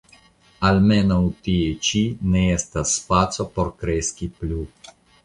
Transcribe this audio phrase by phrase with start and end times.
[0.67, 1.17] Almenaŭ
[1.47, 2.01] tie ĉi
[2.37, 4.65] ne estas spaco por kreski plu.